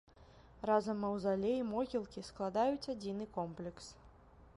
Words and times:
Разам 0.69 0.97
маўзалей 1.05 1.57
і 1.59 1.67
могілкі 1.73 2.23
складаюць 2.31 2.89
адзіны 2.95 3.29
комплекс. 3.37 3.85